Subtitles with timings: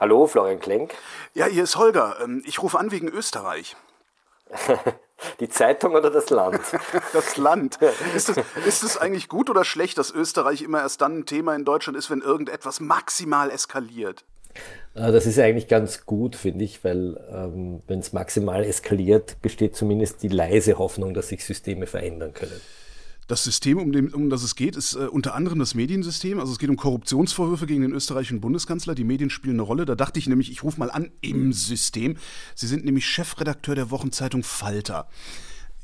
[0.00, 0.94] Hallo, Florian Klenk.
[1.34, 2.16] Ja, hier ist Holger.
[2.24, 3.76] Ähm, ich rufe an wegen Österreich.
[5.40, 6.58] Die Zeitung oder das Land?
[7.12, 7.78] das Land.
[8.16, 11.54] Ist es, ist es eigentlich gut oder schlecht, dass Österreich immer erst dann ein Thema
[11.54, 14.24] in Deutschland ist, wenn irgendetwas maximal eskaliert?
[14.94, 19.76] Äh, das ist eigentlich ganz gut, finde ich, weil ähm, wenn es maximal eskaliert, besteht
[19.76, 22.58] zumindest die leise Hoffnung, dass sich Systeme verändern können.
[23.30, 26.40] Das System, um, dem, um das es geht, ist äh, unter anderem das Mediensystem.
[26.40, 28.96] Also es geht um Korruptionsvorwürfe gegen den österreichischen Bundeskanzler.
[28.96, 29.84] Die Medien spielen eine Rolle.
[29.84, 32.16] Da dachte ich nämlich, ich rufe mal an im System.
[32.56, 35.08] Sie sind nämlich Chefredakteur der Wochenzeitung Falter.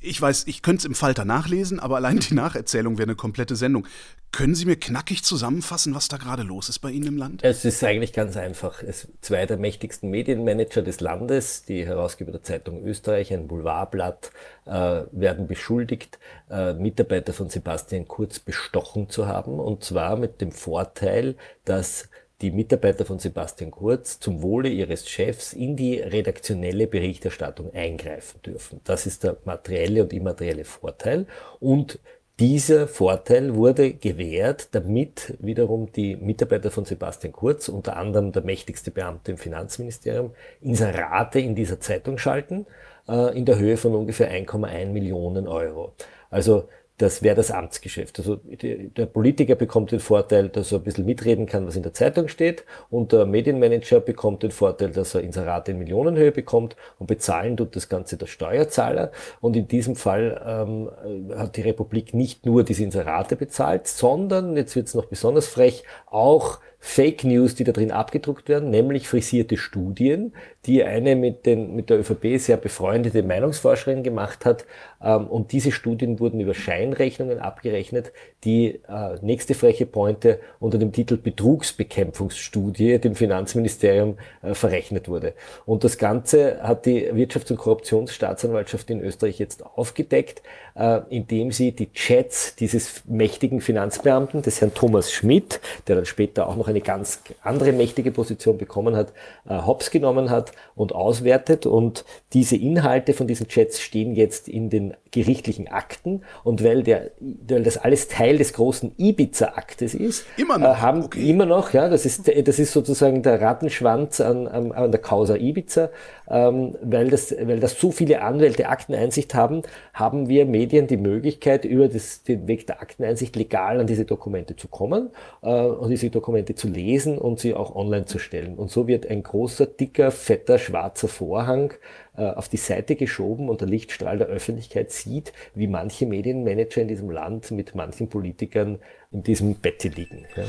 [0.07, 3.57] Ich weiß, ich könnte es im Falter nachlesen, aber allein die Nacherzählung wäre eine komplette
[3.57, 3.89] Sendung.
[4.31, 7.43] Können Sie mir knackig zusammenfassen, was da gerade los ist bei Ihnen im Land?
[7.43, 8.85] Es ist eigentlich ganz einfach.
[8.85, 14.31] Es, zwei der mächtigsten Medienmanager des Landes, die Herausgeber der Zeitung Österreich, ein Boulevardblatt,
[14.67, 14.71] äh,
[15.11, 16.21] werden beschuldigt,
[16.51, 19.59] äh, Mitarbeiter von Sebastian Kurz bestochen zu haben.
[19.59, 21.35] Und zwar mit dem Vorteil,
[21.65, 22.09] dass
[22.43, 28.81] die Mitarbeiter von Sebastian Kurz zum Wohle ihres Chefs in die redaktionelle Berichterstattung eingreifen dürfen.
[28.85, 31.27] Das ist der materielle und immaterielle Vorteil.
[31.61, 31.99] Und
[32.39, 38.91] dieser Vorteil wurde gewährt, damit wiederum die Mitarbeiter von Sebastian Kurz, unter anderem der mächtigste
[38.91, 42.67] Beamte im Finanzministerium, Inserate in dieser Zeitung schalten,
[43.09, 45.95] äh, in der Höhe von ungefähr 1,1 Millionen Euro.
[46.29, 48.19] Also das wäre das Amtsgeschäft.
[48.19, 51.93] Also der Politiker bekommt den Vorteil, dass er ein bisschen mitreden kann, was in der
[51.93, 57.07] Zeitung steht, und der Medienmanager bekommt den Vorteil, dass er Inserate in Millionenhöhe bekommt und
[57.07, 59.13] bezahlen tut das Ganze der Steuerzahler.
[59.41, 60.91] Und in diesem Fall ähm,
[61.37, 65.85] hat die Republik nicht nur diese Inserate bezahlt, sondern, jetzt wird es noch besonders frech,
[66.07, 70.33] auch Fake News, die da drin abgedruckt werden, nämlich frisierte Studien,
[70.67, 74.65] die eine mit, den, mit der ÖVP sehr befreundete Meinungsforscherin gemacht hat.
[75.03, 78.13] Ähm, und diese Studien wurden über Scheinrechnungen abgerechnet,
[78.45, 85.35] die äh, nächste freche Pointe unter dem Titel Betrugsbekämpfungsstudie dem Finanzministerium äh, verrechnet wurde.
[85.65, 90.43] Und das Ganze hat die Wirtschafts- und Korruptionsstaatsanwaltschaft in Österreich jetzt aufgedeckt,
[90.75, 96.49] äh, indem sie die Chats dieses mächtigen Finanzbeamten, des Herrn Thomas Schmidt, der dann später
[96.49, 99.13] auch noch eine ganz andere mächtige Position bekommen hat,
[99.49, 101.67] äh, hops genommen hat und auswertet.
[101.67, 106.23] Und diese Inhalte von diesen Chats stehen jetzt in den gerichtlichen Akten.
[106.45, 111.05] Und weil, der, weil das alles Teil des großen Ibiza-Aktes ist, immer noch, äh, haben
[111.05, 111.31] okay.
[111.31, 115.37] immer noch, ja, das ist, das ist sozusagen der Rattenschwanz an, an, an der Causa
[115.37, 115.91] Ibiza,
[116.29, 119.63] ähm, weil, das, weil das so viele Anwälte Akteneinsicht haben,
[119.95, 124.57] haben wir Medien die Möglichkeit, über das, den Weg der Akteneinsicht legal an diese Dokumente
[124.57, 125.11] zu kommen
[125.43, 128.57] äh, und diese Dokumente zu lesen und sie auch online zu stellen.
[128.57, 131.75] Und so wird ein großer, dicker, fetter, schwarzer Vorhang
[132.17, 136.89] äh, auf die Seite geschoben und der Lichtstrahl der Öffentlichkeit sieht, wie manche Medienmanager in
[136.89, 138.79] diesem Land mit manchen Politikern
[139.13, 140.27] in diesem Bett liegen.
[140.37, 140.45] Ja.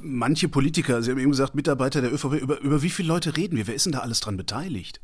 [0.00, 3.56] Manche Politiker, Sie haben eben gesagt, Mitarbeiter der ÖVP, über, über wie viele Leute reden
[3.56, 3.66] wir?
[3.66, 5.00] Wer ist denn da alles dran beteiligt?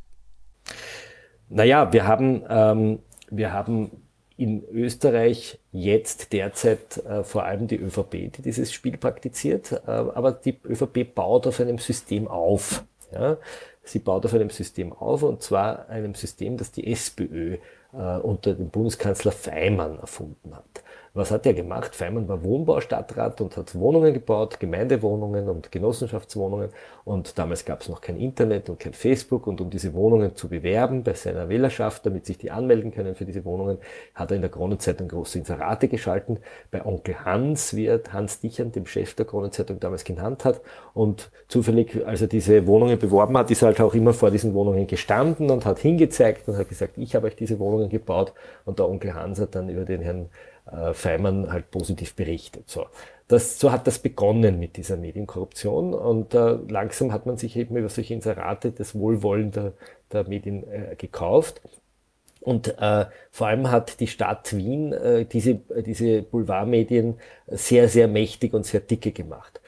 [1.48, 2.98] Naja, wir haben, ähm,
[3.30, 3.90] wir haben
[4.36, 10.32] in Österreich jetzt derzeit äh, vor allem die ÖVP, die dieses Spiel praktiziert, äh, aber
[10.32, 12.84] die ÖVP baut auf einem System auf.
[13.12, 13.36] Ja?
[13.84, 17.58] Sie baut auf einem System auf und zwar einem System, das die SPÖ
[17.92, 20.82] äh, unter dem Bundeskanzler Feimann erfunden hat.
[21.14, 21.94] Was hat er gemacht?
[21.94, 26.70] Feimann war Wohnbaustadtrat und hat Wohnungen gebaut, Gemeindewohnungen und Genossenschaftswohnungen.
[27.04, 29.46] Und damals gab es noch kein Internet und kein Facebook.
[29.46, 33.26] Und um diese Wohnungen zu bewerben bei seiner Wählerschaft, damit sich die anmelden können für
[33.26, 33.76] diese Wohnungen,
[34.14, 36.38] hat er in der Kronenzeitung große Inserate geschalten.
[36.70, 40.62] Bei Onkel Hans, er Hans Dichern, dem Chef der Kronenzeitung damals genannt hat.
[40.94, 44.54] Und zufällig, als er diese Wohnungen beworben hat, ist er halt auch immer vor diesen
[44.54, 48.32] Wohnungen gestanden und hat hingezeigt und hat gesagt, ich habe euch diese Wohnungen gebaut.
[48.64, 50.30] Und der Onkel Hans hat dann über den Herrn
[50.70, 52.68] äh, Feimann halt positiv berichtet.
[52.68, 52.86] So.
[53.28, 57.76] Das, so hat das begonnen mit dieser Medienkorruption und äh, langsam hat man sich eben
[57.76, 59.72] über solche Inserate das Wohlwollen der,
[60.12, 61.62] der Medien äh, gekauft.
[62.40, 68.52] Und äh, vor allem hat die Stadt Wien äh, diese, diese Boulevardmedien sehr, sehr mächtig
[68.52, 69.60] und sehr dicke gemacht.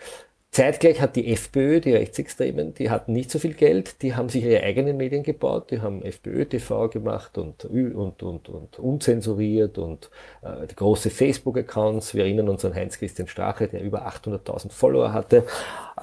[0.54, 4.44] Zeitgleich hat die FPÖ, die Rechtsextremen, die hatten nicht so viel Geld, die haben sich
[4.44, 10.10] ihre eigenen Medien gebaut, die haben FPÖ-TV gemacht und, und, und, und unzensuriert und
[10.42, 12.14] äh, große Facebook-Accounts.
[12.14, 15.44] Wir erinnern uns an Heinz-Christian Strache, der über 800.000 Follower hatte.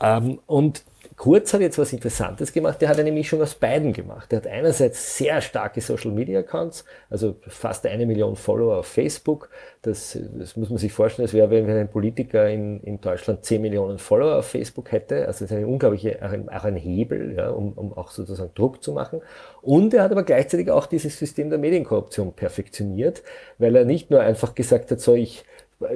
[0.02, 0.84] Ähm, und
[1.18, 2.82] Kurz hat jetzt was Interessantes gemacht.
[2.82, 4.32] Der hat eine Mischung aus beiden gemacht.
[4.32, 9.50] Der hat einerseits sehr starke Social Media Accounts, also fast eine Million Follower auf Facebook.
[9.82, 13.62] Das, das muss man sich vorstellen, das wäre, wenn ein Politiker in, in Deutschland 10
[13.62, 15.28] Millionen Follower auf Facebook hätte.
[15.28, 18.54] Also das ist eine unglaubliche, auch ein, auch ein Hebel, ja, um, um auch sozusagen
[18.56, 19.22] Druck zu machen.
[19.62, 23.22] Und er hat aber gleichzeitig auch dieses System der Medienkorruption perfektioniert,
[23.58, 25.44] weil er nicht nur einfach gesagt hat, so ich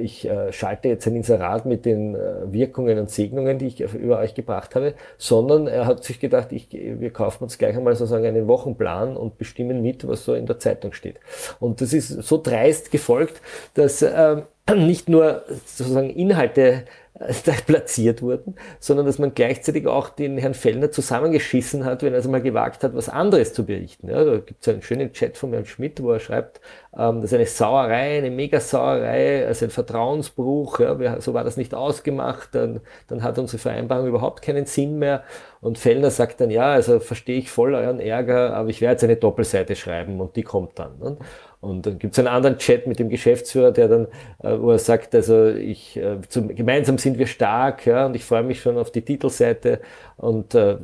[0.00, 4.18] ich äh, schalte jetzt ein Inserat mit den äh, Wirkungen und Segnungen, die ich über
[4.18, 8.26] euch gebracht habe, sondern er hat sich gedacht, ich, wir kaufen uns gleich einmal sozusagen
[8.26, 11.20] einen Wochenplan und bestimmen mit, was so in der Zeitung steht.
[11.60, 13.40] Und das ist so dreist gefolgt,
[13.74, 14.42] dass äh,
[14.74, 16.84] nicht nur sozusagen Inhalte
[17.66, 22.28] platziert wurden, sondern dass man gleichzeitig auch den Herrn Fellner zusammengeschissen hat, wenn er es
[22.28, 24.08] mal gewagt hat, was anderes zu berichten.
[24.08, 26.60] Ja, da gibt es einen schönen Chat von Herrn Schmidt, wo er schreibt,
[26.96, 31.74] ähm, das ist eine Sauerei, eine Megasauerei, also ein Vertrauensbruch, ja, so war das nicht
[31.74, 35.22] ausgemacht, dann, dann hat unsere Vereinbarung überhaupt keinen Sinn mehr.
[35.60, 39.04] Und Fellner sagt dann, ja, also verstehe ich voll euren Ärger, aber ich werde jetzt
[39.04, 40.98] eine Doppelseite schreiben und die kommt dann.
[40.98, 41.16] Ne?
[41.60, 44.06] Und dann gibt es einen anderen Chat mit dem Geschäftsführer, der dann,
[44.42, 48.24] äh, wo er sagt, also ich, äh, zum, gemeinsam sind wir stark, ja, und ich
[48.24, 49.80] freue mich schon auf die Titelseite.
[50.16, 50.76] Und äh,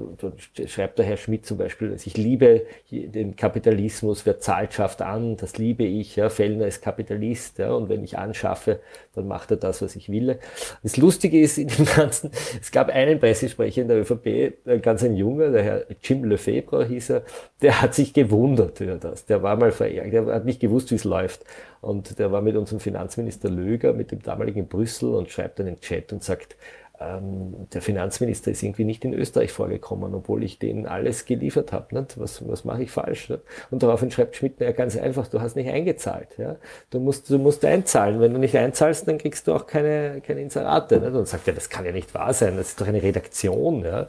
[0.67, 5.37] schreibt der Herr Schmidt zum Beispiel, dass ich liebe den Kapitalismus, wer zahlt, schafft an,
[5.37, 8.79] das liebe ich, ja, Fellner ist Kapitalist, ja, und wenn ich anschaffe,
[9.17, 10.39] dann macht er das, was ich will.
[10.85, 12.31] Das Lustige ist in dem Ganzen,
[12.61, 16.85] es gab einen Pressesprecher in der ÖVP, ein ganz ein junger, der Herr Jim Lefebvre
[16.85, 17.23] hieß er,
[17.63, 19.25] der hat sich gewundert über das.
[19.25, 21.45] Der war mal verärgert, der hat nicht gewusst, wie es läuft.
[21.83, 26.13] Und der war mit unserem Finanzminister Löger, mit dem damaligen Brüssel und schreibt den Chat
[26.13, 26.57] und sagt,
[27.03, 31.99] ähm, der Finanzminister ist irgendwie nicht in Österreich vorgekommen, obwohl ich denen alles geliefert habe.
[31.99, 32.21] Nicht?
[32.21, 33.31] Was, was mache ich falsch?
[33.31, 33.43] Nicht?
[33.71, 36.29] Und daraufhin schreibt Schmidt, ja ganz einfach, du hast nicht eingezahlt.
[36.39, 36.57] Ja?
[36.91, 38.21] Du, musst, du musst einzahlen.
[38.21, 41.01] Wenn du nicht einzahlst, dann kriegst du auch keine, keine Inserate.
[41.01, 41.13] Nicht?
[41.13, 43.85] Und sagt ja, das kann ja nicht wahr sein, das ist doch eine Redaktion.
[43.85, 44.07] Ja?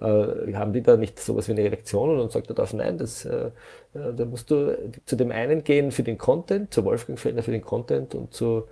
[0.00, 2.10] Äh, haben die da nicht sowas wie eine Redaktion?
[2.10, 3.50] Und dann sagt er darauf, nein, das, äh,
[3.92, 7.62] da musst du zu dem einen gehen für den Content, zu Wolfgang Fellner für den
[7.62, 8.64] Content und zu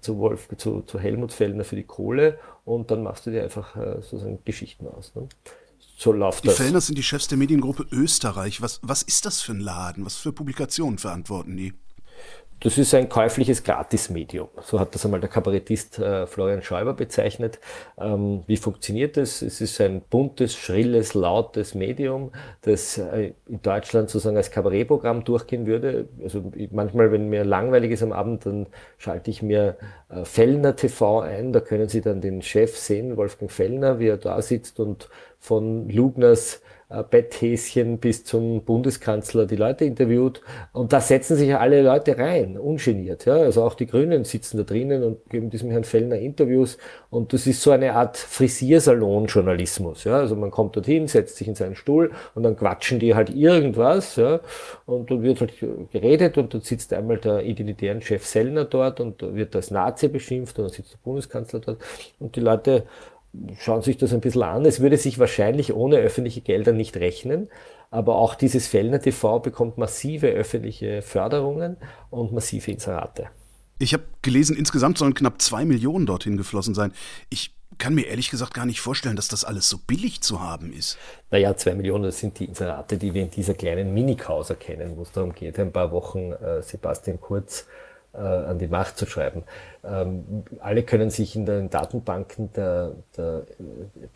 [0.00, 3.76] zu, Wolf, zu, zu Helmut Fellner für die Kohle und dann machst du dir einfach
[3.76, 5.14] äh, sozusagen Geschichten aus.
[5.14, 5.28] Ne?
[5.96, 6.56] So läuft die das.
[6.56, 8.60] Die Fellner sind die Chefs der Mediengruppe Österreich.
[8.60, 10.04] Was, was ist das für ein Laden?
[10.04, 11.74] Was für Publikationen verantworten die?
[12.60, 14.48] Das ist ein käufliches Gratismedium.
[14.62, 17.60] So hat das einmal der Kabarettist äh, Florian Schäuber bezeichnet.
[17.96, 19.42] Ähm, wie funktioniert das?
[19.42, 22.32] Es ist ein buntes, schrilles, lautes Medium,
[22.62, 26.08] das äh, in Deutschland sozusagen als Kabarettprogramm durchgehen würde.
[26.20, 28.66] Also manchmal, wenn mir langweilig ist am Abend, dann
[28.96, 29.76] schalte ich mir
[30.08, 31.52] äh, Fellner TV ein.
[31.52, 35.08] Da können Sie dann den Chef sehen, Wolfgang Fellner, wie er da sitzt und
[35.38, 36.60] von Lugners
[36.90, 40.40] äh, Betthäschen bis zum Bundeskanzler die Leute interviewt.
[40.72, 43.26] Und da setzen sich alle Leute rein, ungeniert.
[43.26, 43.34] Ja?
[43.34, 46.78] Also auch die Grünen sitzen da drinnen und geben diesem Herrn Fellner Interviews.
[47.10, 50.04] Und das ist so eine Art Frisiersalon-Journalismus.
[50.04, 50.16] Ja?
[50.16, 54.16] Also man kommt dorthin, setzt sich in seinen Stuhl und dann quatschen die halt irgendwas.
[54.16, 54.40] Ja?
[54.86, 55.52] Und dann wird halt
[55.92, 60.58] geredet und dann sitzt einmal der identitären Chef Sellner dort und wird als Nazi beschimpft
[60.58, 61.78] und dann sitzt der Bundeskanzler dort.
[62.18, 62.84] Und die Leute
[63.58, 64.64] schauen sich das ein bisschen an.
[64.64, 67.48] Es würde sich wahrscheinlich ohne öffentliche Gelder nicht rechnen,
[67.90, 71.76] aber auch dieses Fellner TV bekommt massive öffentliche Förderungen
[72.10, 73.28] und massive Inserate.
[73.78, 76.92] Ich habe gelesen, insgesamt sollen knapp zwei Millionen dorthin geflossen sein.
[77.30, 80.72] Ich kann mir ehrlich gesagt gar nicht vorstellen, dass das alles so billig zu haben
[80.72, 80.98] ist.
[81.30, 85.02] Naja, zwei Millionen, das sind die Inserate, die wir in dieser kleinen Minikauser kennen, wo
[85.02, 87.66] es darum geht, ein paar Wochen äh, Sebastian Kurz
[88.14, 89.44] äh, an die Macht zu schreiben.
[89.84, 93.42] Ähm, alle können sich in den Datenbanken der, der,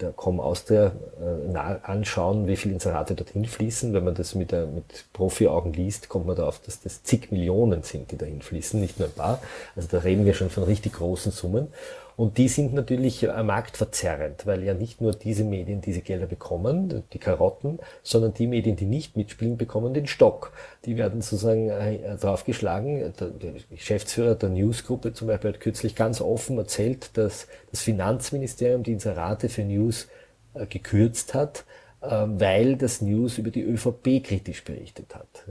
[0.01, 3.93] der Com Austria äh, anschauen, wie viele Inserate dorthin fließen.
[3.93, 7.83] Wenn man das mit, der, mit Profi-Augen liest, kommt man darauf, dass das zig Millionen
[7.83, 9.41] sind, die dahin fließen, nicht nur ein paar.
[9.77, 11.69] Also da reden wir schon von richtig großen Summen.
[12.17, 17.03] Und die sind natürlich äh, marktverzerrend, weil ja nicht nur diese Medien diese Gelder bekommen,
[17.13, 20.53] die Karotten, sondern die Medien, die nicht mitspielen, bekommen den Stock.
[20.85, 23.13] Die werden sozusagen äh, draufgeschlagen.
[23.19, 28.93] Der, Geschäftsführer der Newsgruppe zum Beispiel hat kürzlich ganz offen erzählt, dass das Finanzministerium die
[28.93, 30.09] Inserate für News
[30.55, 31.65] äh, gekürzt hat,
[32.03, 35.45] weil das News über die ÖVP kritisch berichtet hat.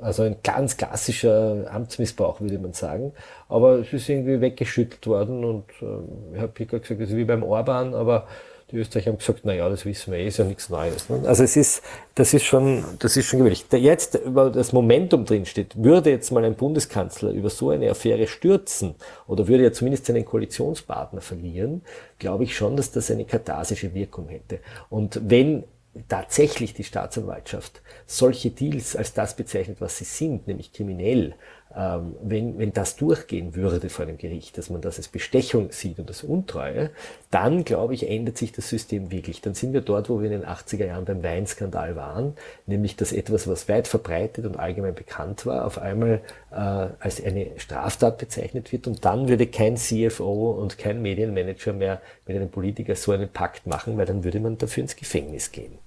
[0.00, 3.12] Also ein ganz klassischer Amtsmissbrauch, würde man sagen.
[3.48, 7.42] Aber es ist irgendwie weggeschüttelt worden und äh, Herr Picker gesagt, das ist wie beim
[7.42, 8.26] Orban, aber
[8.70, 11.08] die Österreicher haben gesagt, na ja, das wissen wir ist ja nichts Neues.
[11.08, 11.22] Ne?
[11.24, 11.82] Also es ist,
[12.16, 13.66] das ist schon, das ist schon gewöhnlich.
[13.68, 17.90] Da jetzt über das Momentum drin steht, würde jetzt mal ein Bundeskanzler über so eine
[17.90, 18.96] Affäre stürzen
[19.28, 21.82] oder würde er zumindest seinen Koalitionspartner verlieren,
[22.18, 24.58] glaube ich schon, dass das eine katharsische Wirkung hätte.
[24.90, 25.62] Und wenn
[26.08, 31.34] tatsächlich die Staatsanwaltschaft solche Deals als das bezeichnet, was sie sind, nämlich kriminell,
[31.76, 35.98] ähm, wenn, wenn das durchgehen würde vor einem Gericht, dass man das als Bestechung sieht
[35.98, 36.90] und als Untreue,
[37.30, 39.42] dann, glaube ich, ändert sich das System wirklich.
[39.42, 42.34] Dann sind wir dort, wo wir in den 80er Jahren beim Weinskandal waren,
[42.64, 47.50] nämlich dass etwas, was weit verbreitet und allgemein bekannt war, auf einmal äh, als eine
[47.58, 52.94] Straftat bezeichnet wird und dann würde kein CFO und kein Medienmanager mehr mit einem Politiker
[52.96, 55.78] so einen Pakt machen, weil dann würde man dafür ins Gefängnis gehen.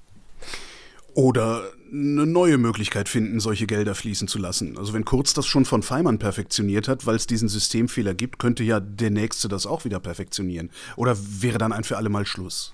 [1.13, 4.77] Oder eine neue Möglichkeit finden, solche Gelder fließen zu lassen.
[4.77, 8.63] Also wenn Kurz das schon von Feimann perfektioniert hat, weil es diesen Systemfehler gibt, könnte
[8.63, 10.69] ja der Nächste das auch wieder perfektionieren.
[10.95, 12.73] Oder wäre dann ein für alle Mal Schluss?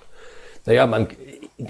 [0.65, 1.07] Naja, man,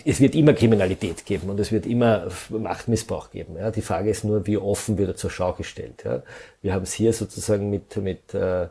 [0.05, 3.57] es wird immer Kriminalität geben und es wird immer Machtmissbrauch geben.
[3.57, 3.69] Ja.
[3.69, 6.03] Die Frage ist nur, wie offen wird er zur Schau gestellt.
[6.05, 6.23] Ja.
[6.61, 8.67] Wir haben es hier sozusagen mit, mit äh,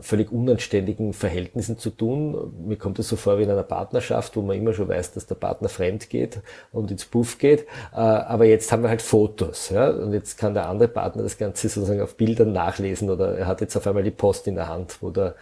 [0.00, 2.52] völlig unanständigen Verhältnissen zu tun.
[2.66, 5.26] Mir kommt es so vor wie in einer Partnerschaft, wo man immer schon weiß, dass
[5.26, 6.40] der Partner fremd geht
[6.72, 7.66] und ins Puff geht.
[7.92, 9.70] Äh, aber jetzt haben wir halt Fotos.
[9.70, 9.90] Ja?
[9.90, 13.60] Und jetzt kann der andere Partner das Ganze sozusagen auf Bildern nachlesen oder er hat
[13.60, 15.34] jetzt auf einmal die Post in der Hand, wo der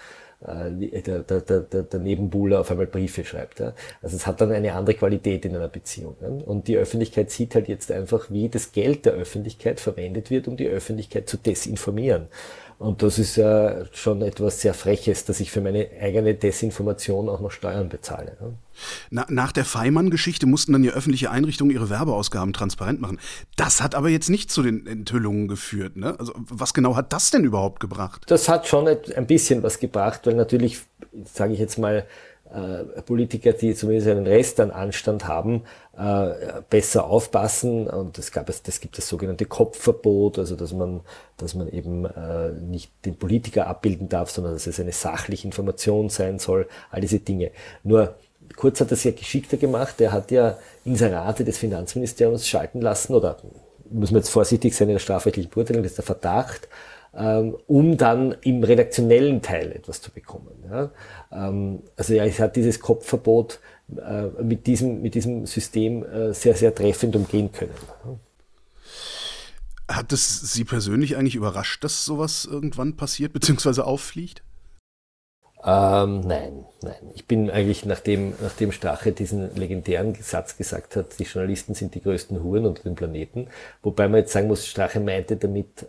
[0.46, 3.60] äh, der, der, der, der Nebenbuhler auf einmal Briefe schreibt.
[3.60, 3.74] Ja.
[4.02, 6.16] Also es hat dann eine andere Qualität in einer Beziehung.
[6.20, 6.28] Ja.
[6.28, 10.56] Und die Öffentlichkeit sieht halt jetzt einfach, wie das Geld der Öffentlichkeit verwendet wird, um
[10.56, 12.28] die Öffentlichkeit zu desinformieren.
[12.78, 17.40] Und das ist ja schon etwas sehr Freches, dass ich für meine eigene Desinformation auch
[17.40, 18.38] noch Steuern bezahle.
[19.10, 23.18] Na, nach der Feimann-Geschichte mussten dann ja öffentliche Einrichtungen ihre Werbeausgaben transparent machen.
[23.56, 25.96] Das hat aber jetzt nicht zu den Enthüllungen geführt.
[25.96, 26.16] Ne?
[26.18, 28.24] Also was genau hat das denn überhaupt gebracht?
[28.28, 30.80] Das hat schon ein bisschen was gebracht, weil natürlich,
[31.24, 32.06] sage ich jetzt mal,
[32.52, 35.62] äh, Politiker, die zumindest einen Rest an Anstand haben,
[35.96, 37.86] äh, besser aufpassen.
[37.86, 41.00] Und es gab es, das gibt das sogenannte Kopfverbot, also dass man,
[41.36, 46.08] dass man eben äh, nicht den Politiker abbilden darf, sondern dass es eine sachliche Information
[46.08, 47.52] sein soll, all diese Dinge.
[47.84, 48.16] Nur
[48.60, 50.02] Kurz hat das ja geschickter gemacht.
[50.02, 53.38] Er hat ja Inserate des Finanzministeriums schalten lassen, oder
[53.90, 56.68] muss man jetzt vorsichtig sein in der strafrechtlichen Beurteilung, das ist der Verdacht,
[57.16, 60.62] ähm, um dann im redaktionellen Teil etwas zu bekommen.
[60.70, 60.90] Ja?
[61.32, 63.60] Ähm, also ja, es hat dieses Kopfverbot
[63.96, 67.72] äh, mit, diesem, mit diesem System äh, sehr, sehr treffend umgehen können.
[69.88, 73.80] Hat es Sie persönlich eigentlich überrascht, dass sowas irgendwann passiert bzw.
[73.80, 74.42] auffliegt?
[75.64, 77.10] Ähm, nein, nein.
[77.14, 82.02] Ich bin eigentlich, nachdem, nachdem Strache diesen legendären Satz gesagt hat, die Journalisten sind die
[82.02, 83.48] größten Huren unter dem Planeten,
[83.82, 85.86] wobei man jetzt sagen muss, Strache meinte damit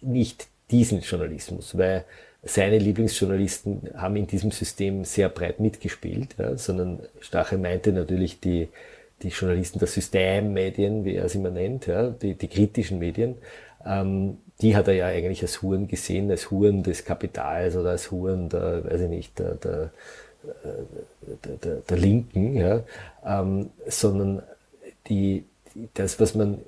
[0.00, 2.04] nicht diesen Journalismus, weil
[2.42, 8.68] seine Lieblingsjournalisten haben in diesem System sehr breit mitgespielt, ja, sondern Strache meinte natürlich die,
[9.22, 13.36] die Journalisten der Systemmedien, wie er es immer nennt, ja, die, die kritischen Medien.
[13.84, 18.10] Ähm, die hat er ja eigentlich als Huren gesehen, als Huren des Kapitals oder als
[18.10, 19.90] Huren der, weiß ich nicht, der, der,
[21.44, 22.82] der, der, der Linken, ja,
[23.24, 24.42] ähm, sondern
[25.08, 25.44] die,
[25.94, 26.58] das, was man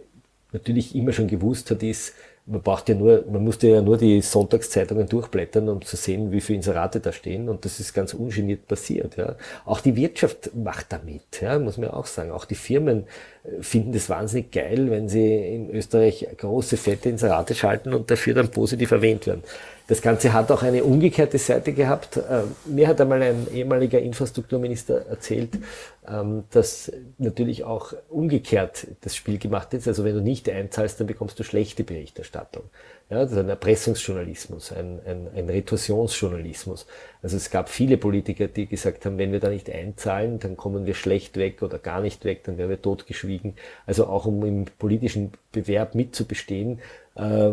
[0.52, 2.14] natürlich immer schon gewusst hat, ist,
[2.50, 6.40] man braucht ja nur, man musste ja nur die Sonntagszeitungen durchblättern, um zu sehen, wie
[6.40, 7.48] viele Inserate da stehen.
[7.48, 9.16] Und das ist ganz ungeniert passiert.
[9.16, 9.36] Ja.
[9.64, 12.30] Auch die Wirtschaft macht damit, ja, muss man auch sagen.
[12.30, 13.04] Auch die Firmen
[13.44, 18.34] äh, finden das wahnsinnig geil, wenn sie in Österreich große, fette Inserate schalten und dafür
[18.34, 19.42] dann positiv erwähnt werden.
[19.88, 22.18] Das Ganze hat auch eine umgekehrte Seite gehabt.
[22.18, 25.58] Äh, mir hat einmal ein ehemaliger Infrastrukturminister erzählt,
[26.06, 29.88] ähm, dass natürlich auch umgekehrt das Spiel gemacht ist.
[29.88, 32.64] Also wenn du nicht einzahlst, dann bekommst du schlechte Berichterstattung.
[33.08, 36.86] Ja, das ist ein Erpressungsjournalismus, ein, ein, ein Retorsionsjournalismus.
[37.22, 40.84] Also es gab viele Politiker, die gesagt haben, wenn wir da nicht einzahlen, dann kommen
[40.84, 43.54] wir schlecht weg oder gar nicht weg, dann werden wir totgeschwiegen.
[43.86, 46.80] Also auch um im politischen Bewerb mitzubestehen,
[47.16, 47.52] äh,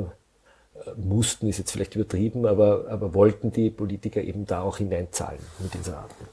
[0.98, 5.76] mussten, ist jetzt vielleicht übertrieben, aber, aber wollten die Politiker eben da auch hineinzahlen mit
[5.76, 6.28] Inseraten.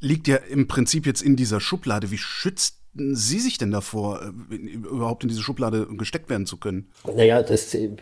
[0.00, 2.10] Liegt ja im Prinzip jetzt in dieser Schublade.
[2.10, 6.88] Wie schützt Sie sich denn davor, äh, überhaupt in diese Schublade gesteckt werden zu können?
[7.04, 7.94] Naja, das, ich,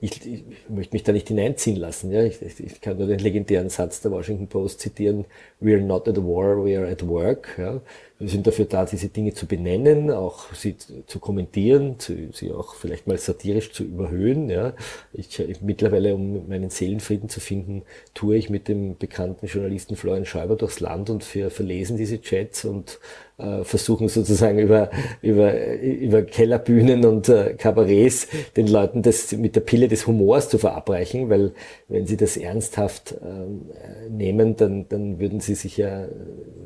[0.00, 2.10] ich möchte mich da nicht hineinziehen lassen.
[2.10, 2.24] Ja.
[2.24, 5.24] Ich, ich, kann nur den legendären Satz der Washington Post zitieren,
[5.60, 7.56] We are not at war, we are at work.
[7.58, 7.80] Ja.
[8.20, 12.74] Wir sind dafür da, diese Dinge zu benennen, auch sie zu kommentieren, zu, sie auch
[12.74, 14.48] vielleicht mal satirisch zu überhöhen.
[14.48, 14.74] Ja.
[15.12, 17.82] Ich, mittlerweile, um meinen Seelenfrieden zu finden,
[18.14, 22.64] tue ich mit dem bekannten Journalisten Florian Schäuber durchs Land und wir verlesen diese Chats
[22.64, 23.00] und
[23.36, 24.90] äh, versuchen sozusagen über,
[25.20, 30.58] über, über Kellerbühnen und äh, Kabarets den Leuten das mit der Pille des Humors zu
[30.58, 31.52] verabreichen, weil
[31.88, 36.06] wenn sie das ernsthaft äh, nehmen, dann, dann würden sie sich ja,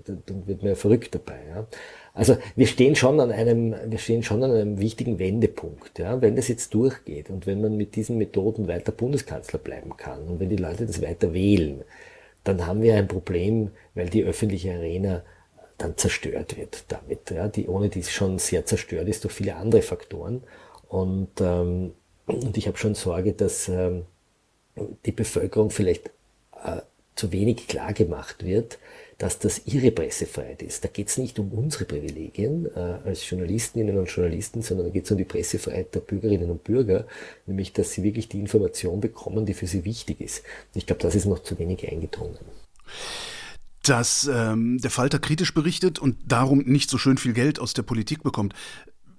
[0.05, 1.38] dann, dann wird man ja verrückt dabei.
[1.49, 1.67] Ja.
[2.15, 5.99] Also wir stehen schon an einem, wir stehen schon an einem wichtigen Wendepunkt.
[5.99, 6.21] Ja.
[6.21, 10.41] Wenn das jetzt durchgeht und wenn man mit diesen Methoden weiter Bundeskanzler bleiben kann und
[10.41, 11.83] wenn die Leute das weiter wählen,
[12.45, 15.23] dann haben wir ein Problem, weil die öffentliche Arena
[15.77, 19.83] dann zerstört wird damit, ja, die ohne dies schon sehr zerstört ist durch viele andere
[19.83, 20.43] Faktoren.
[20.89, 21.93] Und, ähm,
[22.27, 24.07] und ich habe schon Sorge, dass ähm,
[25.07, 26.09] die Bevölkerung vielleicht
[26.65, 26.81] äh,
[27.19, 28.79] zu wenig klar gemacht wird,
[29.19, 30.85] dass das ihre Pressefreiheit ist.
[30.85, 35.05] Da geht es nicht um unsere Privilegien äh, als Journalistinnen und Journalisten, sondern da geht
[35.05, 37.07] es um die Pressefreiheit der Bürgerinnen und Bürger,
[37.47, 40.45] nämlich dass sie wirklich die Information bekommen, die für sie wichtig ist.
[40.75, 42.39] Ich glaube, das ist noch zu wenig eingedrungen.
[43.83, 47.83] dass ähm, der Falter kritisch berichtet und darum nicht so schön viel Geld aus der
[47.83, 48.55] Politik bekommt.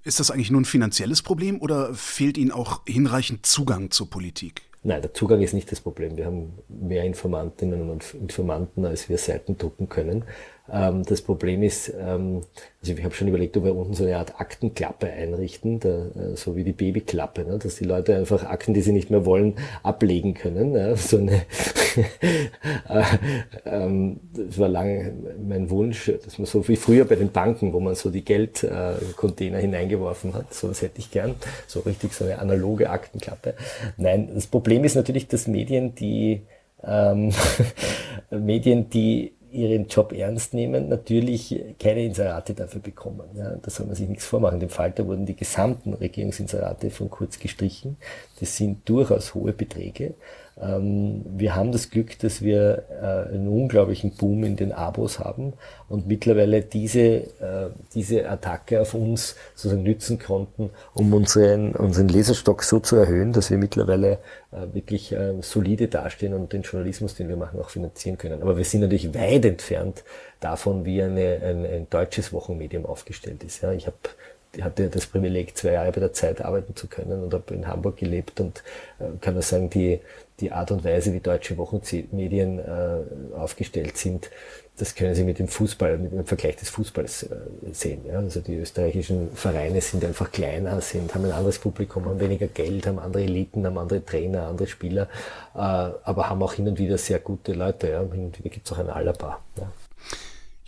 [0.04, 4.69] Ist das eigentlich nur ein finanzielles Problem oder fehlt Ihnen auch hinreichend Zugang zur Politik?
[4.82, 6.16] Nein, der Zugang ist nicht das Problem.
[6.16, 10.24] Wir haben mehr Informantinnen und Informanten, als wir Seiten drucken können.
[10.72, 12.42] Ähm, das Problem ist, ähm,
[12.82, 16.36] also ich habe schon überlegt, ob wir unten so eine Art Aktenklappe einrichten, da, äh,
[16.36, 17.58] so wie die Babyklappe, ne?
[17.58, 20.74] dass die Leute einfach Akten, die sie nicht mehr wollen, ablegen können.
[20.76, 20.96] Ja?
[20.96, 21.42] So eine
[22.90, 23.04] äh,
[23.66, 25.14] ähm, das war lange
[25.46, 29.58] mein Wunsch, dass man so wie früher bei den Banken, wo man so die Geldcontainer
[29.58, 31.36] äh, hineingeworfen hat, so was hätte ich gern,
[31.68, 33.56] so richtig so eine analoge Aktenklappe.
[33.98, 36.42] Nein, das Problem ist natürlich, dass Medien, die
[36.84, 37.32] ähm,
[38.32, 43.30] Medien, die ihren Job ernst nehmen, natürlich keine Inserate dafür bekommen.
[43.34, 44.60] Ja, da soll man sich nichts vormachen.
[44.60, 47.98] Dem Falter wurden die gesamten Regierungsinserate von kurz gestrichen.
[48.40, 50.14] Das sind durchaus hohe Beträge.
[50.62, 55.54] Ähm, wir haben das Glück, dass wir äh, einen unglaublichen Boom in den Abos haben
[55.88, 62.64] und mittlerweile diese, äh, diese Attacke auf uns sozusagen nützen konnten, um unseren, unseren Leserstock
[62.64, 64.20] so zu erhöhen, dass wir mittlerweile
[64.52, 68.42] äh, wirklich solide dastehen und den Journalismus, den wir machen, auch finanzieren können.
[68.42, 70.04] Aber wir sind natürlich weit entfernt
[70.40, 73.62] davon, wie eine, ein, ein deutsches Wochenmedium aufgestellt ist.
[73.62, 73.98] Ja, ich habe
[74.62, 77.98] hatte das Privileg, zwei Jahre bei der Zeit arbeiten zu können und habe in Hamburg
[77.98, 78.64] gelebt und
[79.00, 80.00] äh, kann nur sagen, die,
[80.40, 84.30] die Art und Weise, wie deutsche Wochenmedien äh, aufgestellt sind,
[84.80, 87.36] das können Sie mit dem Fußball, mit dem Vergleich des Fußballs äh,
[87.74, 88.06] sehen.
[88.08, 88.20] Ja?
[88.20, 92.88] Also die österreichischen Vereine sind einfach kleiner, sind, haben ein anderes Publikum, haben weniger Geld,
[92.88, 95.10] haben andere Eliten, haben andere Trainer, andere Spieler,
[95.54, 97.90] äh, aber haben auch hin und wieder sehr gute Leute.
[97.90, 98.00] Ja?
[98.00, 99.42] Hin und wieder gibt es auch ein Alaba.
[99.58, 99.72] Ja?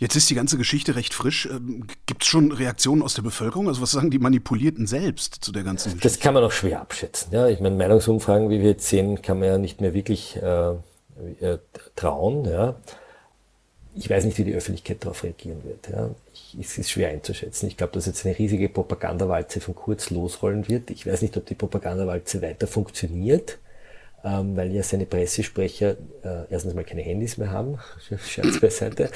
[0.02, 1.46] Jetzt ist die ganze Geschichte recht frisch.
[1.46, 3.68] Ähm, Gibt es schon Reaktionen aus der Bevölkerung?
[3.68, 6.08] Also was sagen die Manipulierten selbst zu der ganzen Geschichte?
[6.08, 7.28] Das kann man auch schwer abschätzen.
[7.30, 10.70] Ja, ich meine, Meinungsumfragen, wie wir jetzt sehen, kann man ja nicht mehr wirklich äh,
[11.40, 11.58] äh,
[11.94, 12.44] trauen.
[12.46, 12.74] Ja.
[13.94, 15.88] Ich weiß nicht, wie die Öffentlichkeit darauf reagieren wird.
[15.88, 16.10] Ja.
[16.34, 17.68] Ich, es ist schwer einzuschätzen.
[17.68, 20.90] Ich glaube, dass jetzt eine riesige Propagandawalze von Kurz losrollen wird.
[20.90, 23.58] Ich weiß nicht, ob die Propagandawalze weiter funktioniert
[24.24, 27.78] ähm, weil ja seine Pressesprecher äh, erstens mal keine Handys mehr haben,
[28.24, 29.10] Scherz beiseite,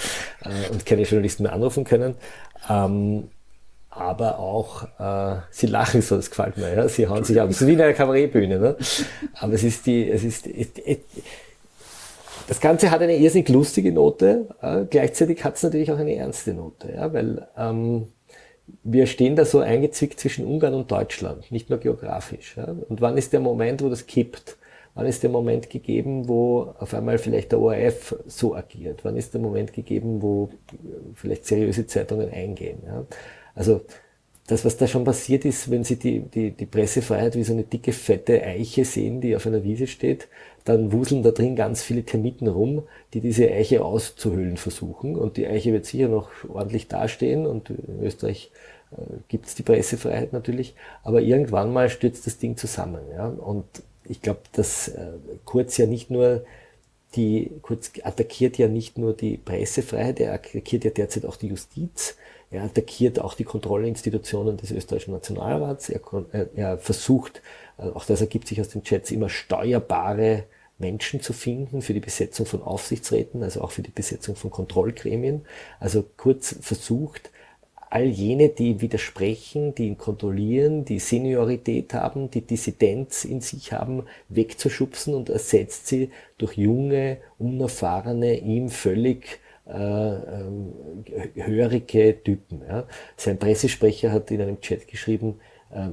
[0.45, 2.15] äh, und keine Journalisten mehr anrufen können.
[2.69, 3.29] Ähm,
[3.91, 6.89] aber auch, äh, sie lachen so, das gefällt mir, ja?
[6.89, 7.49] sie hauen sich ab.
[7.49, 8.77] Ist wie in einer Kabarettbühne, ne?
[9.35, 10.99] aber es ist die, es ist, es, es,
[12.47, 16.53] das Ganze hat eine irrsinnig lustige Note, äh, gleichzeitig hat es natürlich auch eine ernste
[16.53, 17.13] Note, ja?
[17.13, 18.09] weil ähm,
[18.83, 22.57] wir stehen da so eingezwickt zwischen Ungarn und Deutschland, nicht nur geografisch.
[22.57, 22.75] Ja?
[22.89, 24.57] Und wann ist der Moment, wo das kippt?
[24.97, 29.05] Wann ist der Moment gegeben, wo auf einmal vielleicht der ORF so agiert?
[29.05, 30.49] Wann ist der Moment gegeben, wo
[31.15, 32.79] vielleicht seriöse Zeitungen eingehen?
[32.87, 33.05] Ja?
[33.55, 33.83] Also
[34.47, 37.65] das, was da schon passiert ist, wenn Sie die, die, die Pressefreiheit wie so eine
[37.65, 40.29] dicke, fette Eiche sehen, die auf einer Wiese steht,
[40.65, 45.15] dann wuseln da drin ganz viele Termiten rum, die diese Eiche auszuhöhlen versuchen.
[45.15, 48.51] Und die Eiche wird sicher noch ordentlich dastehen und in Österreich
[48.93, 53.03] äh, gibt es die Pressefreiheit natürlich, aber irgendwann mal stürzt das Ding zusammen.
[53.13, 53.27] Ja?
[53.27, 53.67] Und
[54.09, 55.13] ich glaube, dass äh,
[55.45, 56.45] Kurz ja nicht nur
[57.15, 62.17] die, Kurz attackiert ja nicht nur die Pressefreiheit, er attackiert ja derzeit auch die Justiz,
[62.51, 66.01] er attackiert auch die Kontrollinstitutionen des österreichischen Nationalrats, er,
[66.55, 67.43] er versucht,
[67.79, 70.45] äh, auch das ergibt sich aus den Chats, immer steuerbare
[70.79, 75.47] Menschen zu finden für die Besetzung von Aufsichtsräten, also auch für die Besetzung von Kontrollgremien.
[75.81, 77.31] Also Kurz versucht,
[77.97, 84.03] all jene, die widersprechen, die ihn kontrollieren, die Seniorität haben, die Dissidenz in sich haben,
[84.29, 90.53] wegzuschubsen und ersetzt sie durch junge, unerfahrene, ihm völlig äh, äh,
[91.37, 92.61] hörige Typen.
[92.69, 92.87] Ja.
[93.17, 95.41] Sein Pressesprecher hat in einem Chat geschrieben, ähm,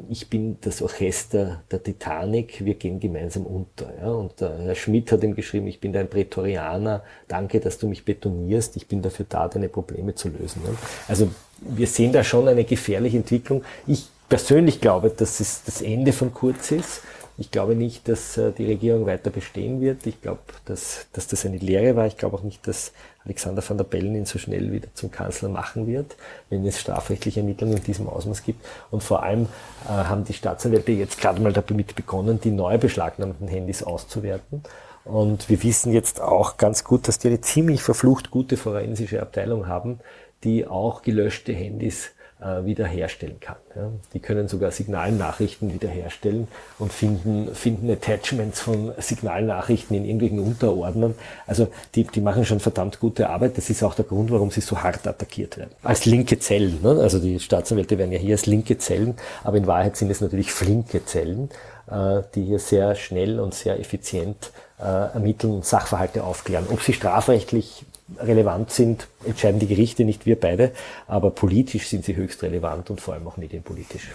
[0.07, 3.91] ich bin das Orchester der Titanic, wir gehen gemeinsam unter.
[3.99, 4.11] Ja?
[4.11, 8.05] Und der Herr Schmidt hat ihm geschrieben, ich bin dein Prätorianer, danke, dass du mich
[8.05, 10.61] betonierst, ich bin dafür da, deine Probleme zu lösen.
[10.65, 10.73] Ja?
[11.07, 13.63] Also wir sehen da schon eine gefährliche Entwicklung.
[13.87, 17.01] Ich persönlich glaube, dass es das Ende von Kurz ist.
[17.37, 20.05] Ich glaube nicht, dass äh, die Regierung weiter bestehen wird.
[20.05, 22.05] Ich glaube, dass, dass das eine Lehre war.
[22.05, 22.91] Ich glaube auch nicht, dass
[23.25, 26.15] Alexander van der Bellen ihn so schnell wieder zum Kanzler machen wird,
[26.49, 28.63] wenn es strafrechtliche Ermittlungen in diesem Ausmaß gibt.
[28.91, 29.47] Und vor allem
[29.85, 34.61] äh, haben die Staatsanwälte jetzt gerade mal damit begonnen, die neu beschlagnahmten Handys auszuwerten.
[35.03, 39.67] Und wir wissen jetzt auch ganz gut, dass die eine ziemlich verflucht gute forensische Abteilung
[39.67, 39.99] haben,
[40.43, 43.57] die auch gelöschte Handys äh, wiederherstellen kann.
[43.75, 43.89] Ja.
[44.13, 51.15] Die können sogar Signalnachrichten wiederherstellen und finden, finden Attachments von Signalnachrichten in irgendwelchen Unterordnern.
[51.47, 53.57] Also die, die machen schon verdammt gute Arbeit.
[53.57, 55.71] Das ist auch der Grund, warum sie so hart attackiert werden.
[55.81, 56.79] Als linke Zellen.
[56.83, 56.99] Ne?
[57.01, 60.51] Also die Staatsanwälte werden ja hier als linke Zellen, aber in Wahrheit sind es natürlich
[60.51, 61.49] flinke Zellen,
[61.89, 66.65] äh, die hier sehr schnell und sehr effizient äh, ermitteln und Sachverhalte aufklären.
[66.69, 67.85] Ob sie strafrechtlich
[68.19, 70.71] relevant sind, entscheiden die Gerichte, nicht wir beide,
[71.07, 74.09] aber politisch sind sie höchst relevant und vor allem auch medienpolitisch.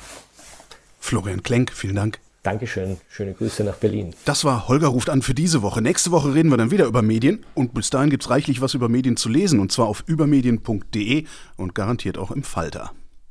[1.00, 2.18] Florian Klenk, vielen Dank.
[2.42, 4.14] Dankeschön, schöne Grüße nach Berlin.
[4.24, 5.82] Das war Holger ruft an für diese Woche.
[5.82, 8.74] Nächste Woche reden wir dann wieder über Medien und bis dahin gibt es reichlich was
[8.74, 11.24] über Medien zu lesen und zwar auf übermedien.de
[11.56, 12.92] und garantiert auch im Falter.